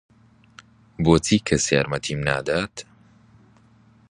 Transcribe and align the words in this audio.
بۆچی 1.03 1.37
کەس 1.47 1.65
یارمەتیم 1.73 2.19
نادات؟ 2.27 2.75